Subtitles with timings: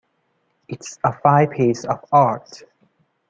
[0.67, 2.63] It's a fine piece of art.